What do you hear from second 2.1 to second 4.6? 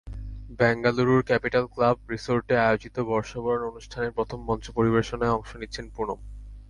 রিসোর্টে আয়োজিত বর্ষবরণ অনুষ্ঠানে প্রথম